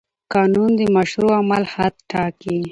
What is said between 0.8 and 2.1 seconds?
مشروع عمل حد